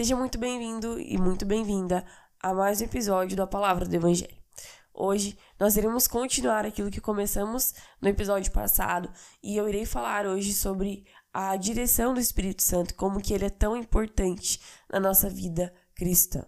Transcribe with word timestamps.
Seja 0.00 0.16
muito 0.16 0.38
bem-vindo 0.38 0.98
e 0.98 1.18
muito 1.18 1.44
bem-vinda 1.44 2.02
a 2.42 2.54
mais 2.54 2.80
um 2.80 2.84
episódio 2.84 3.36
da 3.36 3.46
Palavra 3.46 3.84
do 3.84 3.94
Evangelho. 3.94 4.34
Hoje 4.94 5.36
nós 5.58 5.76
iremos 5.76 6.08
continuar 6.08 6.64
aquilo 6.64 6.90
que 6.90 7.02
começamos 7.02 7.74
no 8.00 8.08
episódio 8.08 8.50
passado 8.50 9.10
e 9.42 9.54
eu 9.58 9.68
irei 9.68 9.84
falar 9.84 10.24
hoje 10.24 10.54
sobre 10.54 11.04
a 11.34 11.54
direção 11.54 12.14
do 12.14 12.20
Espírito 12.20 12.62
Santo, 12.62 12.94
como 12.94 13.20
que 13.20 13.34
ele 13.34 13.44
é 13.44 13.50
tão 13.50 13.76
importante 13.76 14.58
na 14.90 14.98
nossa 14.98 15.28
vida 15.28 15.70
cristã. 15.94 16.46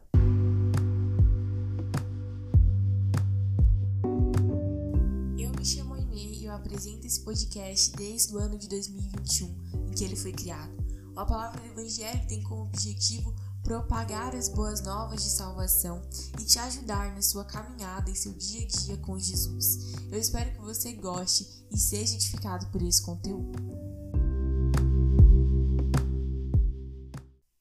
Eu 5.36 5.50
me 5.50 5.62
chamo 5.62 5.92
Aimee 5.92 6.40
e 6.40 6.46
eu 6.46 6.54
apresento 6.54 7.06
esse 7.06 7.22
podcast 7.22 7.94
desde 7.98 8.34
o 8.34 8.38
ano 8.38 8.56
de 8.56 8.66
2021, 8.66 9.88
em 9.88 9.92
que 9.92 10.04
ele 10.04 10.16
foi 10.16 10.32
criado. 10.32 10.72
A 11.14 11.26
palavra 11.26 11.60
do 11.60 11.66
Evangelho 11.66 12.26
tem 12.26 12.42
como 12.42 12.62
objetivo 12.62 13.34
propagar 13.62 14.34
as 14.34 14.48
boas 14.48 14.82
novas 14.82 15.22
de 15.22 15.30
salvação 15.30 16.02
e 16.40 16.44
te 16.44 16.58
ajudar 16.58 17.14
na 17.14 17.22
sua 17.22 17.44
caminhada 17.44 18.10
em 18.10 18.14
seu 18.14 18.32
dia 18.32 18.62
a 18.62 18.66
dia 18.66 18.96
com 18.98 19.18
Jesus. 19.18 19.94
Eu 20.10 20.18
espero 20.18 20.50
que 20.52 20.58
você 20.58 20.92
goste 20.92 21.46
e 21.70 21.78
seja 21.78 22.14
edificado 22.14 22.66
por 22.66 22.82
esse 22.82 23.00
conteúdo. 23.00 23.58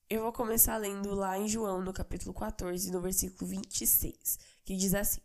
Eu 0.10 0.24
vou 0.24 0.34
começar 0.34 0.78
lendo 0.78 1.14
lá 1.14 1.38
em 1.38 1.48
João, 1.48 1.82
no 1.82 1.94
capítulo 1.94 2.34
14, 2.34 2.92
no 2.92 3.00
versículo 3.00 3.50
26, 3.50 4.40
que 4.66 4.76
diz 4.76 4.94
assim: 4.94 5.22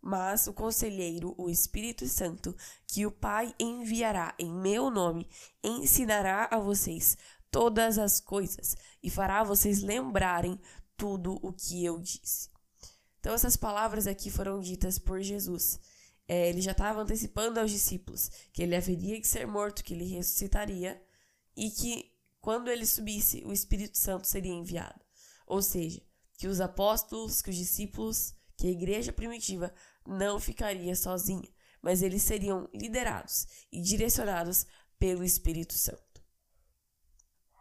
Mas 0.00 0.46
o 0.46 0.52
conselheiro, 0.52 1.34
o 1.36 1.50
Espírito 1.50 2.06
Santo, 2.06 2.54
que 2.86 3.04
o 3.04 3.10
Pai 3.10 3.52
enviará 3.58 4.34
em 4.38 4.52
meu 4.52 4.88
nome, 4.90 5.26
ensinará 5.64 6.46
a 6.48 6.58
vocês 6.58 7.16
todas 7.50 7.98
as 7.98 8.20
coisas 8.20 8.76
e 9.02 9.10
fará 9.10 9.42
vocês 9.42 9.82
lembrarem 9.82 10.58
tudo 10.96 11.38
o 11.42 11.52
que 11.52 11.84
eu 11.84 11.98
disse. 11.98 12.48
Então, 13.18 13.34
essas 13.34 13.56
palavras 13.56 14.06
aqui 14.06 14.30
foram 14.30 14.60
ditas 14.60 14.98
por 14.98 15.20
Jesus. 15.20 15.78
É, 16.26 16.48
ele 16.48 16.60
já 16.60 16.72
estava 16.72 17.02
antecipando 17.02 17.58
aos 17.58 17.70
discípulos 17.70 18.30
que 18.52 18.62
ele 18.62 18.76
haveria 18.76 19.20
que 19.20 19.26
ser 19.26 19.46
morto, 19.46 19.82
que 19.82 19.94
ele 19.94 20.04
ressuscitaria 20.04 21.02
e 21.56 21.70
que, 21.70 22.12
quando 22.40 22.68
ele 22.68 22.86
subisse, 22.86 23.42
o 23.44 23.52
Espírito 23.52 23.98
Santo 23.98 24.26
seria 24.26 24.52
enviado. 24.52 25.00
Ou 25.46 25.60
seja, 25.60 26.00
que 26.38 26.46
os 26.46 26.60
apóstolos, 26.60 27.42
que 27.42 27.50
os 27.50 27.56
discípulos, 27.56 28.32
que 28.56 28.68
a 28.68 28.70
igreja 28.70 29.12
primitiva 29.12 29.74
não 30.06 30.38
ficaria 30.38 30.94
sozinha, 30.94 31.48
mas 31.82 32.00
eles 32.00 32.22
seriam 32.22 32.68
liderados 32.72 33.46
e 33.70 33.80
direcionados 33.80 34.66
pelo 34.98 35.24
Espírito 35.24 35.74
Santo 35.74 36.09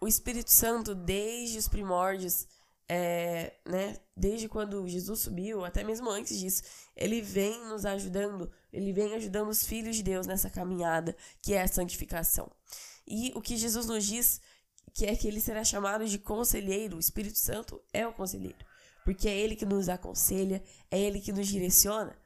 o 0.01 0.07
Espírito 0.07 0.51
Santo, 0.51 0.95
desde 0.95 1.57
os 1.57 1.67
primórdios, 1.67 2.47
é, 2.87 3.53
né, 3.65 3.97
desde 4.15 4.49
quando 4.49 4.87
Jesus 4.87 5.19
subiu, 5.19 5.63
até 5.63 5.83
mesmo 5.83 6.09
antes 6.09 6.39
disso, 6.39 6.63
ele 6.95 7.21
vem 7.21 7.65
nos 7.67 7.85
ajudando, 7.85 8.51
ele 8.73 8.91
vem 8.91 9.13
ajudando 9.13 9.49
os 9.49 9.63
filhos 9.63 9.95
de 9.95 10.03
Deus 10.03 10.25
nessa 10.25 10.49
caminhada 10.49 11.15
que 11.41 11.53
é 11.53 11.61
a 11.61 11.67
santificação. 11.67 12.51
E 13.07 13.31
o 13.35 13.41
que 13.41 13.57
Jesus 13.57 13.85
nos 13.85 14.05
diz, 14.05 14.41
que 14.93 15.05
é 15.05 15.15
que 15.15 15.27
ele 15.27 15.39
será 15.39 15.63
chamado 15.63 16.05
de 16.05 16.17
conselheiro, 16.17 16.97
o 16.97 16.99
Espírito 16.99 17.37
Santo 17.37 17.79
é 17.93 18.07
o 18.07 18.13
conselheiro, 18.13 18.65
porque 19.05 19.29
é 19.29 19.37
ele 19.37 19.55
que 19.55 19.65
nos 19.65 19.87
aconselha, 19.87 20.63
é 20.89 20.99
ele 20.99 21.19
que 21.19 21.31
nos 21.31 21.47
direciona. 21.47 22.17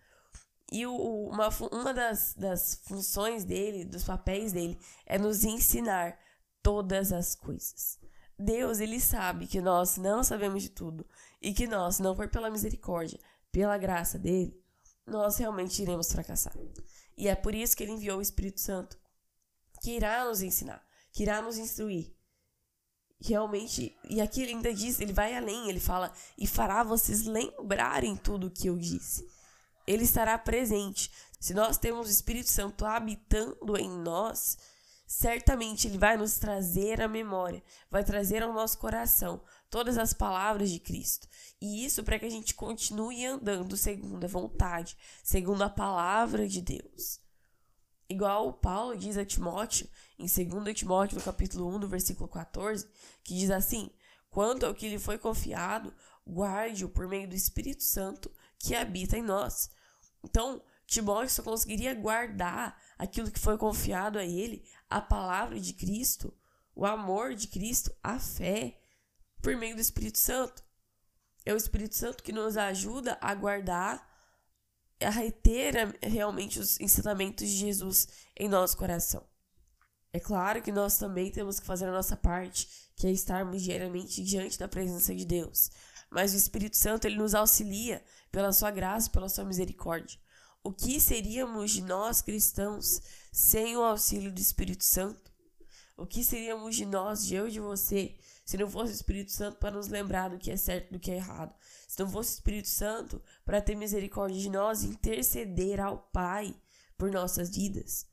E 0.71 0.87
o, 0.87 1.27
uma, 1.29 1.49
uma 1.71 1.93
das, 1.93 2.33
das 2.35 2.81
funções 2.85 3.43
dele, 3.43 3.85
dos 3.85 4.03
papéis 4.03 4.53
dele, 4.53 4.79
é 5.05 5.19
nos 5.19 5.43
ensinar 5.43 6.17
todas 6.63 7.11
as 7.11 7.35
coisas. 7.35 7.99
Deus, 8.39 8.79
ele 8.79 8.99
sabe 8.99 9.45
que 9.45 9.61
nós 9.61 9.97
não 9.97 10.23
sabemos 10.23 10.63
de 10.63 10.69
tudo 10.69 11.05
e 11.41 11.53
que 11.53 11.67
nós, 11.67 11.99
não 11.99 12.15
for 12.15 12.27
pela 12.29 12.49
misericórdia, 12.49 13.19
pela 13.51 13.77
graça 13.77 14.17
dele, 14.17 14.59
nós 15.05 15.37
realmente 15.37 15.81
iremos 15.81 16.11
fracassar. 16.11 16.55
E 17.15 17.27
é 17.27 17.35
por 17.35 17.53
isso 17.53 17.77
que 17.77 17.83
ele 17.83 17.91
enviou 17.91 18.17
o 18.17 18.21
Espírito 18.21 18.59
Santo, 18.59 18.97
que 19.81 19.91
irá 19.91 20.25
nos 20.25 20.41
ensinar, 20.41 20.83
que 21.11 21.23
irá 21.23 21.41
nos 21.41 21.57
instruir. 21.57 22.15
Realmente, 23.19 23.95
e 24.09 24.19
aqui 24.19 24.41
ele 24.41 24.53
ainda 24.53 24.73
diz, 24.73 24.99
ele 24.99 25.13
vai 25.13 25.35
além, 25.35 25.69
ele 25.69 25.79
fala, 25.79 26.11
e 26.37 26.47
fará 26.47 26.83
vocês 26.83 27.25
lembrarem 27.25 28.17
tudo 28.17 28.47
o 28.47 28.51
que 28.51 28.67
eu 28.67 28.77
disse. 28.77 29.27
Ele 29.85 30.03
estará 30.03 30.37
presente. 30.37 31.11
Se 31.39 31.53
nós 31.53 31.77
temos 31.77 32.07
o 32.07 32.11
Espírito 32.11 32.49
Santo 32.49 32.85
habitando 32.85 33.77
em 33.77 33.89
nós, 33.89 34.57
certamente 35.13 35.87
Ele 35.87 35.97
vai 35.97 36.17
nos 36.17 36.39
trazer 36.39 36.99
à 36.99 37.07
memória, 37.07 37.63
vai 37.89 38.03
trazer 38.03 38.41
ao 38.41 38.51
nosso 38.51 38.79
coração 38.79 39.41
todas 39.69 39.95
as 39.95 40.11
palavras 40.11 40.71
de 40.71 40.79
Cristo. 40.79 41.27
E 41.61 41.85
isso 41.85 42.03
para 42.03 42.17
que 42.17 42.25
a 42.25 42.29
gente 42.29 42.55
continue 42.55 43.23
andando 43.23 43.77
segundo 43.77 44.23
a 44.23 44.27
vontade, 44.27 44.97
segundo 45.23 45.61
a 45.61 45.69
palavra 45.69 46.47
de 46.47 46.61
Deus. 46.61 47.21
Igual 48.09 48.53
Paulo 48.53 48.97
diz 48.97 49.15
a 49.15 49.23
Timóteo, 49.23 49.87
em 50.17 50.25
2 50.25 50.75
Timóteo, 50.75 51.17
no 51.17 51.23
capítulo 51.23 51.67
1, 51.75 51.79
no 51.79 51.87
versículo 51.87 52.27
14, 52.27 52.87
que 53.23 53.35
diz 53.35 53.51
assim: 53.51 53.91
Quanto 54.31 54.65
ao 54.65 54.73
que 54.73 54.89
lhe 54.89 54.97
foi 54.97 55.19
confiado, 55.19 55.93
guarde-o 56.27 56.89
por 56.89 57.07
meio 57.07 57.29
do 57.29 57.35
Espírito 57.35 57.83
Santo 57.83 58.31
que 58.57 58.73
habita 58.73 59.15
em 59.15 59.21
nós. 59.21 59.69
Então, 60.23 60.59
Timóteo 60.85 61.29
só 61.29 61.43
conseguiria 61.43 61.93
guardar 61.93 62.79
aquilo 62.97 63.31
que 63.31 63.39
foi 63.39 63.57
confiado 63.57 64.19
a 64.19 64.23
ele, 64.23 64.63
a 64.89 65.01
palavra 65.01 65.59
de 65.59 65.73
Cristo, 65.73 66.33
o 66.75 66.85
amor 66.85 67.33
de 67.33 67.47
Cristo, 67.47 67.95
a 68.03 68.19
fé, 68.19 68.79
por 69.41 69.55
meio 69.55 69.75
do 69.75 69.81
Espírito 69.81 70.17
Santo. 70.17 70.63
É 71.45 71.53
o 71.53 71.57
Espírito 71.57 71.95
Santo 71.95 72.23
que 72.23 72.31
nos 72.31 72.57
ajuda 72.57 73.17
a 73.21 73.33
guardar, 73.35 74.07
a 75.01 75.09
reter 75.09 75.97
realmente 76.01 76.59
os 76.59 76.79
ensinamentos 76.79 77.47
de 77.47 77.55
Jesus 77.55 78.07
em 78.37 78.47
nosso 78.47 78.77
coração. 78.77 79.27
É 80.13 80.19
claro 80.19 80.61
que 80.61 80.71
nós 80.71 80.97
também 80.97 81.31
temos 81.31 81.59
que 81.59 81.65
fazer 81.65 81.87
a 81.87 81.91
nossa 81.91 82.15
parte, 82.15 82.69
que 82.95 83.07
é 83.07 83.11
estarmos 83.11 83.63
diariamente 83.63 84.23
diante 84.23 84.59
da 84.59 84.67
presença 84.67 85.13
de 85.13 85.25
Deus. 85.25 85.71
Mas 86.09 86.33
o 86.33 86.37
Espírito 86.37 86.77
Santo 86.77 87.05
ele 87.05 87.17
nos 87.17 87.33
auxilia 87.33 88.03
pela 88.31 88.53
sua 88.53 88.69
graça, 88.69 89.09
pela 89.09 89.27
sua 89.27 89.43
misericórdia. 89.43 90.19
O 90.63 90.71
que 90.71 90.97
seríamos 90.97 91.71
de 91.71 91.81
nós 91.81 92.21
cristãos 92.21 93.01
sem 93.33 93.75
o 93.75 93.83
auxílio 93.83 94.31
do 94.31 94.39
Espírito 94.39 94.85
Santo? 94.85 95.29
O 95.97 96.05
que 96.05 96.23
seríamos 96.23 96.77
de 96.77 96.85
nós, 96.85 97.25
de 97.25 97.35
eu 97.35 97.49
e 97.49 97.51
de 97.51 97.59
você, 97.59 98.15
se 98.45 98.55
não 98.55 98.69
fosse 98.69 98.93
o 98.93 98.95
Espírito 98.95 99.33
Santo 99.33 99.57
para 99.57 99.75
nos 99.75 99.89
lembrar 99.89 100.29
do 100.29 100.37
que 100.37 100.49
é 100.49 100.55
certo 100.55 100.87
e 100.89 100.93
do 100.93 100.99
que 100.99 101.11
é 101.11 101.15
errado? 101.15 101.53
Se 101.85 101.99
não 101.99 102.09
fosse 102.09 102.31
o 102.31 102.35
Espírito 102.35 102.69
Santo 102.69 103.21
para 103.43 103.61
ter 103.61 103.75
misericórdia 103.75 104.39
de 104.39 104.49
nós 104.49 104.83
e 104.83 104.87
interceder 104.87 105.81
ao 105.81 105.97
Pai 105.97 106.55
por 106.97 107.11
nossas 107.11 107.49
vidas? 107.49 108.07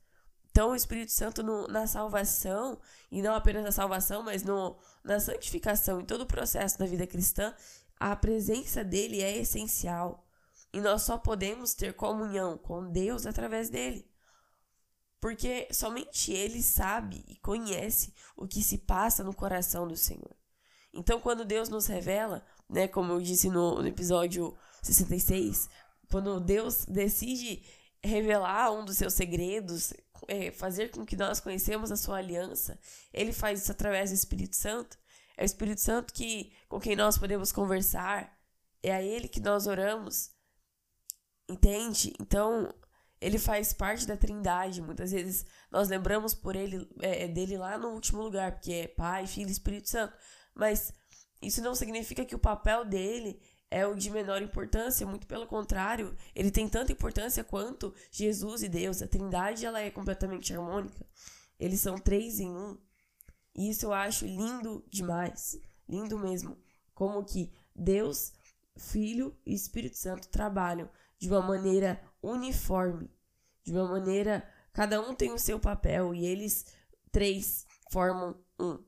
Então, 0.51 0.71
o 0.71 0.75
Espírito 0.75 1.13
Santo 1.13 1.41
no, 1.41 1.69
na 1.69 1.87
salvação, 1.87 2.77
e 3.09 3.21
não 3.21 3.33
apenas 3.33 3.63
na 3.63 3.71
salvação, 3.71 4.23
mas 4.23 4.43
no, 4.43 4.77
na 5.05 5.21
santificação, 5.21 6.01
em 6.01 6.05
todo 6.05 6.21
o 6.21 6.27
processo 6.27 6.77
da 6.77 6.85
vida 6.85 7.07
cristã, 7.07 7.55
a 7.97 8.13
presença 8.13 8.83
dele 8.83 9.21
é 9.21 9.37
essencial. 9.37 10.27
E 10.73 10.79
nós 10.79 11.01
só 11.03 11.17
podemos 11.17 11.73
ter 11.73 11.93
comunhão 11.93 12.57
com 12.57 12.89
Deus 12.89 13.25
através 13.25 13.69
dele. 13.69 14.09
Porque 15.19 15.67
somente 15.71 16.31
ele 16.31 16.63
sabe 16.63 17.23
e 17.27 17.35
conhece 17.37 18.13
o 18.35 18.47
que 18.47 18.63
se 18.63 18.79
passa 18.79 19.23
no 19.23 19.33
coração 19.33 19.87
do 19.87 19.95
Senhor. 19.95 20.35
Então, 20.93 21.19
quando 21.19 21.45
Deus 21.45 21.69
nos 21.69 21.87
revela, 21.87 22.43
né, 22.69 22.87
como 22.87 23.13
eu 23.13 23.21
disse 23.21 23.49
no, 23.49 23.81
no 23.81 23.87
episódio 23.87 24.57
66, 24.81 25.69
quando 26.09 26.39
Deus 26.39 26.85
decide 26.85 27.63
revelar 28.03 28.71
um 28.71 28.83
dos 28.83 28.97
seus 28.97 29.13
segredos, 29.13 29.93
é, 30.27 30.51
fazer 30.51 30.89
com 30.89 31.05
que 31.05 31.15
nós 31.15 31.39
conhecemos 31.39 31.91
a 31.91 31.95
sua 31.95 32.17
aliança, 32.17 32.79
ele 33.13 33.31
faz 33.31 33.61
isso 33.61 33.71
através 33.71 34.09
do 34.09 34.15
Espírito 34.15 34.55
Santo. 34.55 34.97
É 35.37 35.43
o 35.43 35.45
Espírito 35.45 35.81
Santo 35.81 36.13
que 36.13 36.51
com 36.67 36.79
quem 36.79 36.95
nós 36.95 37.17
podemos 37.17 37.51
conversar, 37.51 38.37
é 38.83 38.93
a 38.93 39.01
ele 39.01 39.27
que 39.27 39.39
nós 39.39 39.67
oramos. 39.67 40.31
Entende? 41.51 42.13
Então, 42.19 42.73
ele 43.19 43.37
faz 43.37 43.73
parte 43.73 44.07
da 44.07 44.17
trindade. 44.17 44.81
Muitas 44.81 45.11
vezes 45.11 45.45
nós 45.69 45.89
lembramos 45.89 46.33
por 46.33 46.55
ele 46.55 46.89
é, 47.01 47.25
é, 47.25 47.27
dele 47.27 47.57
lá 47.57 47.77
no 47.77 47.89
último 47.89 48.21
lugar, 48.23 48.53
porque 48.53 48.73
é 48.73 48.87
Pai, 48.87 49.27
Filho 49.27 49.49
e 49.49 49.51
Espírito 49.51 49.89
Santo. 49.89 50.13
Mas 50.55 50.93
isso 51.41 51.61
não 51.61 51.75
significa 51.75 52.25
que 52.25 52.35
o 52.35 52.39
papel 52.39 52.85
dele 52.85 53.39
é 53.69 53.85
o 53.85 53.95
de 53.95 54.09
menor 54.09 54.41
importância, 54.41 55.07
muito 55.07 55.25
pelo 55.25 55.47
contrário, 55.47 56.13
ele 56.35 56.51
tem 56.51 56.67
tanta 56.67 56.91
importância 56.91 57.41
quanto 57.41 57.93
Jesus 58.11 58.63
e 58.63 58.69
Deus. 58.69 59.01
A 59.01 59.07
Trindade 59.07 59.65
ela 59.65 59.79
é 59.79 59.89
completamente 59.89 60.53
harmônica. 60.53 61.05
Eles 61.57 61.79
são 61.79 61.97
três 61.97 62.39
em 62.39 62.51
um. 62.51 62.77
E 63.55 63.69
isso 63.69 63.85
eu 63.85 63.93
acho 63.93 64.25
lindo 64.25 64.83
demais, 64.89 65.57
lindo 65.87 66.17
mesmo, 66.17 66.57
como 66.93 67.23
que 67.23 67.51
Deus, 67.75 68.33
Filho 68.77 69.37
e 69.45 69.53
Espírito 69.53 69.97
Santo 69.97 70.27
trabalham 70.29 70.89
de 71.21 71.29
uma 71.29 71.41
maneira 71.41 72.01
uniforme, 72.21 73.09
de 73.63 73.71
uma 73.71 73.87
maneira. 73.87 74.43
Cada 74.73 74.99
um 74.99 75.13
tem 75.13 75.31
o 75.31 75.37
seu 75.37 75.59
papel 75.59 76.15
e 76.15 76.25
eles 76.25 76.65
três 77.11 77.67
formam 77.91 78.35
um. 78.59 78.83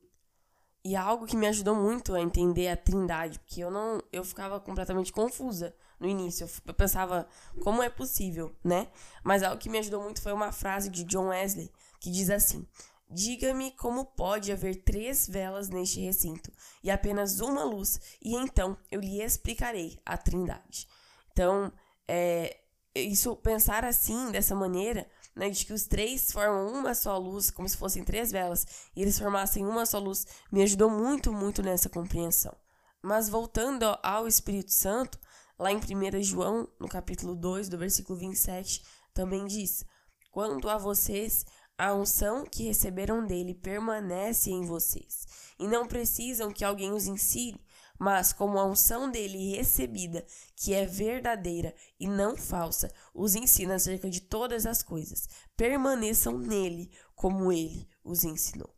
E 0.83 0.95
algo 0.97 1.25
que 1.25 1.37
me 1.37 1.47
ajudou 1.47 1.75
muito 1.75 2.13
a 2.13 2.19
entender 2.19 2.67
a 2.67 2.75
Trindade, 2.75 3.39
porque 3.39 3.63
eu 3.63 3.71
não, 3.71 4.01
eu 4.11 4.23
ficava 4.25 4.59
completamente 4.59 5.13
confusa 5.13 5.73
no 5.97 6.07
início. 6.09 6.49
Eu 6.65 6.73
pensava 6.73 7.25
como 7.61 7.81
é 7.81 7.89
possível, 7.89 8.53
né? 8.63 8.89
Mas 9.23 9.43
algo 9.43 9.61
que 9.61 9.69
me 9.69 9.77
ajudou 9.77 10.01
muito 10.01 10.21
foi 10.21 10.33
uma 10.33 10.51
frase 10.51 10.89
de 10.89 11.05
John 11.05 11.27
Wesley 11.27 11.71
que 11.99 12.11
diz 12.11 12.29
assim: 12.29 12.67
Diga-me 13.09 13.71
como 13.71 14.05
pode 14.05 14.51
haver 14.51 14.83
três 14.83 15.27
velas 15.27 15.69
neste 15.69 16.01
recinto 16.01 16.51
e 16.83 16.89
apenas 16.89 17.39
uma 17.39 17.63
luz, 17.63 18.17
e 18.21 18.35
então 18.35 18.75
eu 18.91 18.99
lhe 18.99 19.21
explicarei 19.21 19.99
a 20.05 20.17
Trindade. 20.17 20.87
Então, 21.31 21.71
é, 22.07 22.57
isso 22.95 23.35
pensar 23.37 23.83
assim, 23.83 24.31
dessa 24.31 24.55
maneira, 24.55 25.07
né, 25.35 25.49
de 25.49 25.65
que 25.65 25.73
os 25.73 25.87
três 25.87 26.31
formam 26.31 26.73
uma 26.73 26.93
só 26.93 27.17
luz, 27.17 27.49
como 27.49 27.67
se 27.67 27.77
fossem 27.77 28.03
três 28.03 28.31
velas, 28.31 28.65
e 28.95 29.01
eles 29.01 29.17
formassem 29.17 29.65
uma 29.65 29.85
só 29.85 29.99
luz, 29.99 30.25
me 30.51 30.61
ajudou 30.61 30.89
muito, 30.89 31.33
muito 31.33 31.63
nessa 31.63 31.89
compreensão. 31.89 32.55
Mas 33.01 33.27
voltando 33.27 33.85
ao 34.01 34.27
Espírito 34.27 34.71
Santo, 34.71 35.19
lá 35.57 35.71
em 35.71 35.77
1 35.77 36.23
João, 36.23 36.67
no 36.79 36.87
capítulo 36.87 37.35
2, 37.35 37.67
do 37.67 37.77
versículo 37.77 38.17
27, 38.17 38.83
também 39.13 39.45
diz: 39.45 39.83
Quanto 40.31 40.69
a 40.69 40.77
vocês, 40.77 41.45
a 41.77 41.93
unção 41.93 42.45
que 42.45 42.63
receberam 42.63 43.25
dele 43.25 43.53
permanece 43.53 44.51
em 44.51 44.65
vocês, 44.65 45.25
e 45.59 45.67
não 45.67 45.87
precisam 45.87 46.51
que 46.51 46.63
alguém 46.63 46.93
os 46.93 47.07
ensine, 47.07 47.59
mas 48.03 48.33
como 48.33 48.59
a 48.59 48.65
unção 48.65 49.09
dele 49.09 49.55
recebida, 49.55 50.25
que 50.57 50.73
é 50.73 50.85
verdadeira 50.85 51.73
e 51.97 52.05
não 52.05 52.35
falsa, 52.35 52.93
os 53.13 53.33
ensina 53.33 53.75
acerca 53.75 54.09
de 54.09 54.19
todas 54.19 54.65
as 54.65 54.83
coisas. 54.83 55.29
Permaneçam 55.55 56.37
nele, 56.37 56.91
como 57.15 57.49
ele 57.49 57.87
os 58.03 58.25
ensinou. 58.25 58.75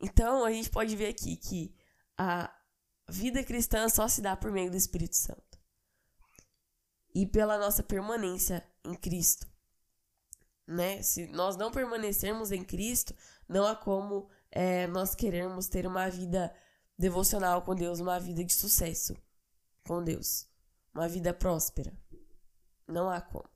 Então, 0.00 0.44
a 0.44 0.52
gente 0.52 0.70
pode 0.70 0.94
ver 0.94 1.08
aqui 1.08 1.36
que 1.36 1.74
a 2.16 2.48
vida 3.08 3.42
cristã 3.42 3.88
só 3.88 4.06
se 4.06 4.22
dá 4.22 4.36
por 4.36 4.52
meio 4.52 4.70
do 4.70 4.76
Espírito 4.76 5.16
Santo 5.16 5.58
e 7.12 7.26
pela 7.26 7.58
nossa 7.58 7.82
permanência 7.82 8.64
em 8.84 8.94
Cristo. 8.94 9.48
Né? 10.64 11.02
Se 11.02 11.26
nós 11.26 11.56
não 11.56 11.72
permanecermos 11.72 12.52
em 12.52 12.62
Cristo, 12.62 13.12
não 13.48 13.66
há 13.66 13.74
como 13.74 14.30
é, 14.48 14.86
nós 14.86 15.16
querermos 15.16 15.66
ter 15.66 15.88
uma 15.88 16.08
vida 16.08 16.54
devocional 16.98 17.62
com 17.62 17.74
Deus, 17.74 18.00
uma 18.00 18.18
vida 18.18 18.44
de 18.44 18.52
sucesso 18.52 19.16
com 19.86 20.02
Deus, 20.02 20.48
uma 20.92 21.08
vida 21.08 21.32
próspera. 21.32 21.96
Não 22.86 23.08
há 23.08 23.20
como. 23.20 23.48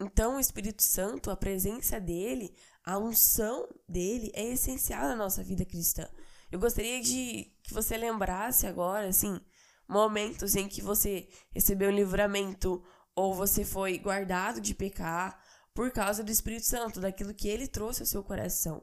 Então, 0.00 0.36
o 0.36 0.40
Espírito 0.40 0.82
Santo, 0.82 1.30
a 1.30 1.36
presença 1.36 2.00
dele, 2.00 2.54
a 2.84 2.98
unção 2.98 3.68
dele 3.88 4.30
é 4.34 4.44
essencial 4.44 5.02
na 5.02 5.16
nossa 5.16 5.42
vida 5.42 5.64
cristã. 5.64 6.08
Eu 6.50 6.60
gostaria 6.60 7.00
de 7.00 7.52
que 7.62 7.74
você 7.74 7.96
lembrasse 7.96 8.66
agora, 8.66 9.08
assim, 9.08 9.40
momentos 9.88 10.54
em 10.54 10.68
que 10.68 10.80
você 10.80 11.28
recebeu 11.50 11.90
um 11.90 11.94
livramento 11.94 12.82
ou 13.14 13.34
você 13.34 13.64
foi 13.64 13.98
guardado 13.98 14.60
de 14.60 14.74
pecar 14.74 15.42
por 15.74 15.90
causa 15.90 16.22
do 16.22 16.30
Espírito 16.30 16.66
Santo, 16.66 17.00
daquilo 17.00 17.34
que 17.34 17.48
ele 17.48 17.66
trouxe 17.66 18.02
ao 18.02 18.06
seu 18.06 18.22
coração. 18.22 18.82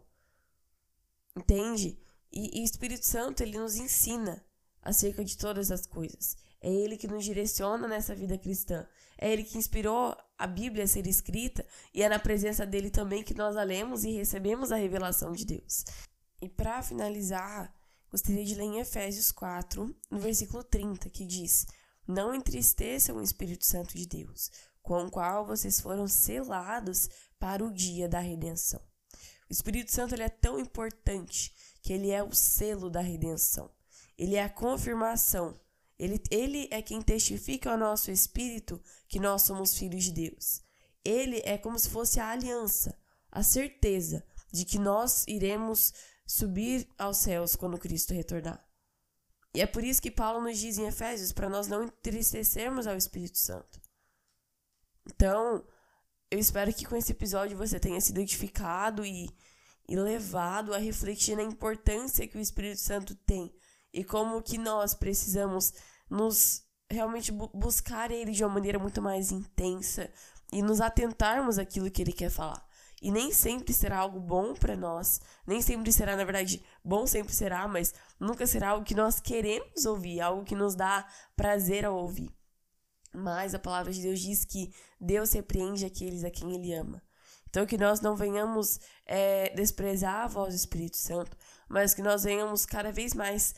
Entende? 1.36 2.00
E, 2.36 2.62
o 2.62 2.64
Espírito 2.64 3.06
Santo, 3.06 3.42
ele 3.42 3.58
nos 3.58 3.78
ensina 3.78 4.44
acerca 4.82 5.24
de 5.24 5.38
todas 5.38 5.72
as 5.72 5.88
coisas. 5.88 6.36
É 6.62 6.70
ele 6.70 6.98
que 6.98 7.08
nos 7.08 7.24
direciona 7.24 7.88
nessa 7.88 8.14
vida 8.14 8.38
cristã. 8.38 8.86
É 9.18 9.32
ele 9.32 9.44
que 9.44 9.58
inspirou 9.58 10.16
a 10.38 10.46
Bíblia 10.46 10.84
a 10.84 10.88
ser 10.88 11.08
escrita 11.08 11.66
e 11.94 12.04
é 12.04 12.10
na 12.10 12.20
presença 12.20 12.66
dele 12.66 12.90
também 12.90 13.24
que 13.24 13.34
nós 13.34 13.56
a 13.56 13.64
lemos 13.64 14.04
e 14.04 14.12
recebemos 14.12 14.72
a 14.72 14.76
revelação 14.76 15.32
de 15.32 15.46
Deus. 15.46 15.86
E 16.42 16.50
para 16.50 16.84
finalizar, 16.84 17.74
gostaria 18.12 18.44
de 18.44 18.56
ler 18.56 18.64
em 18.64 18.80
Efésios 18.80 19.32
4, 19.32 19.96
no 20.12 20.20
versículo 20.20 20.64
30, 20.64 21.10
que 21.10 21.26
diz: 21.26 21.66
Não 22.06 22.36
entristeçam 22.36 23.18
o 23.18 23.22
Espírito 23.22 23.66
Santo 23.66 23.98
de 23.98 24.06
Deus, 24.06 24.52
com 24.82 25.06
o 25.06 25.12
qual 25.12 25.46
vocês 25.46 25.80
foram 25.80 26.08
selados 26.08 27.10
para 27.40 27.64
o 27.64 27.72
dia 27.72 28.10
da 28.10 28.20
redenção. 28.20 28.82
O 29.50 29.54
Espírito 29.54 29.92
Santo 29.92 30.14
ele 30.14 30.24
é 30.24 30.30
tão 30.30 30.60
importante 30.60 31.54
que 31.86 31.94
ele 31.94 32.10
é 32.10 32.24
o 32.24 32.34
selo 32.34 32.90
da 32.90 33.00
redenção. 33.00 33.70
Ele 34.18 34.36
é 34.36 34.44
a 34.44 34.50
confirmação. 34.50 35.56
Ele, 36.00 36.20
ele 36.32 36.68
é 36.72 36.82
quem 36.82 37.00
testifica 37.00 37.70
ao 37.70 37.78
nosso 37.78 38.10
espírito 38.10 38.82
que 39.08 39.20
nós 39.20 39.44
somos 39.44 39.78
filhos 39.78 40.06
de 40.06 40.12
Deus. 40.12 40.64
Ele 41.04 41.44
é 41.46 41.60
como 41.60 41.78
se 41.78 41.88
fosse 41.92 42.20
a 42.20 42.30
aliança, 42.30 42.98
a 43.32 43.44
certeza 43.44 44.26
de 44.52 44.66
que 44.66 44.80
nós 44.80 45.26
iremos 45.28 45.94
subir 46.26 46.90
aos 46.98 47.18
céus 47.18 47.56
quando 47.56 47.78
Cristo 47.78 48.16
retornar. 48.16 48.68
E 49.54 49.62
é 49.62 49.68
por 49.68 49.84
isso 49.84 50.02
que 50.02 50.10
Paulo 50.10 50.42
nos 50.42 50.58
diz 50.58 50.80
em 50.80 50.88
Efésios 50.88 51.32
para 51.32 51.50
nós 51.50 51.68
não 51.68 51.84
entristecermos 51.84 52.88
ao 52.88 52.98
Espírito 52.98 53.38
Santo. 53.38 53.80
Então, 55.06 55.64
eu 56.32 56.40
espero 56.40 56.74
que 56.74 56.84
com 56.84 56.96
esse 56.96 57.12
episódio 57.12 57.56
você 57.56 57.80
tenha 57.80 58.02
se 58.02 58.12
identificado 58.12 59.06
e 59.06 59.30
e 59.88 59.96
levado 59.96 60.74
a 60.74 60.78
refletir 60.78 61.36
na 61.36 61.44
importância 61.44 62.28
que 62.28 62.38
o 62.38 62.42
Espírito 62.42 62.80
Santo 62.80 63.16
tem 63.16 63.54
e 63.94 64.04
como 64.04 64.42
que 64.42 64.58
nós 64.58 64.94
precisamos 64.94 65.74
nos 66.10 66.64
realmente 66.90 67.32
bu 67.32 67.50
buscar 67.54 68.12
ele 68.12 68.32
de 68.32 68.44
uma 68.44 68.54
maneira 68.54 68.78
muito 68.78 69.02
mais 69.02 69.32
intensa 69.32 70.12
e 70.52 70.62
nos 70.62 70.82
atentarmos 70.82 71.58
àquilo 71.58 71.90
que 71.90 72.02
ele 72.02 72.14
quer 72.14 72.30
falar. 72.30 72.66
E 73.02 73.12
nem 73.12 73.32
sempre 73.32 73.74
será 73.74 74.00
algo 74.00 74.20
bom 74.20 74.54
para 74.54 74.76
nós, 74.76 75.20
nem 75.46 75.62
sempre 75.62 75.92
será, 75.92 76.16
na 76.16 76.24
verdade, 76.24 76.64
bom 76.84 77.06
sempre 77.06 77.34
será, 77.34 77.68
mas 77.68 77.94
nunca 78.20 78.48
será 78.48 78.70
algo 78.70 78.86
que 78.86 78.96
nós 78.96 79.20
queremos 79.20 79.86
ouvir, 79.86 80.22
algo 80.22 80.44
que 80.44 80.56
nos 80.56 80.76
dá 80.76 81.08
prazer 81.36 81.86
ao 81.86 81.96
ouvir. 81.96 82.32
Mas 83.14 83.54
a 83.54 83.60
palavra 83.60 83.92
de 83.92 84.02
Deus 84.02 84.20
diz 84.20 84.44
que 84.44 84.74
Deus 85.00 85.34
repreende 85.34 85.86
aqueles 85.86 86.24
a 86.24 86.32
quem 86.32 86.54
ele 86.54 86.74
ama. 86.74 87.02
Então, 87.56 87.66
que 87.66 87.78
nós 87.78 88.02
não 88.02 88.18
venhamos 88.18 88.82
é, 89.06 89.50
desprezar 89.56 90.26
a 90.26 90.28
voz 90.28 90.54
do 90.54 90.58
Espírito 90.58 90.98
Santo, 90.98 91.38
mas 91.70 91.94
que 91.94 92.02
nós 92.02 92.26
venhamos 92.26 92.66
cada 92.66 92.92
vez 92.92 93.14
mais 93.14 93.56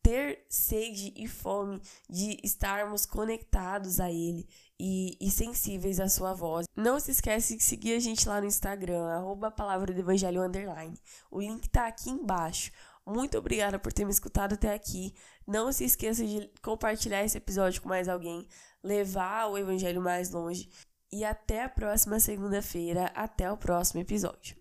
ter 0.00 0.46
sede 0.48 1.12
e 1.16 1.26
fome 1.26 1.82
de 2.08 2.38
estarmos 2.44 3.04
conectados 3.04 3.98
a 3.98 4.08
Ele 4.12 4.48
e, 4.78 5.18
e, 5.20 5.28
sensíveis 5.28 5.98
à 5.98 6.08
sua 6.08 6.32
voz. 6.32 6.66
Não 6.76 7.00
se 7.00 7.10
esquece 7.10 7.56
de 7.56 7.64
seguir 7.64 7.96
a 7.96 7.98
gente 7.98 8.28
lá 8.28 8.40
no 8.40 8.46
Instagram, 8.46 9.08
arroba 9.08 9.50
palavra 9.50 9.92
do 9.92 9.98
evangelho 9.98 10.40
underline. 10.40 10.96
O 11.28 11.40
link 11.40 11.68
tá 11.68 11.88
aqui 11.88 12.10
embaixo. 12.10 12.70
Muito 13.04 13.36
obrigada 13.36 13.76
por 13.76 13.92
ter 13.92 14.04
me 14.04 14.12
escutado 14.12 14.52
até 14.52 14.72
aqui. 14.72 15.12
Não 15.44 15.72
se 15.72 15.84
esqueça 15.84 16.24
de 16.24 16.48
compartilhar 16.62 17.24
esse 17.24 17.38
episódio 17.38 17.82
com 17.82 17.88
mais 17.88 18.08
alguém, 18.08 18.46
levar 18.84 19.48
o 19.48 19.58
evangelho 19.58 20.00
mais 20.00 20.30
longe. 20.30 20.68
E 21.12 21.24
até 21.24 21.62
a 21.62 21.68
próxima 21.68 22.18
segunda-feira, 22.18 23.12
até 23.14 23.50
o 23.52 23.56
próximo 23.56 24.00
episódio. 24.00 24.56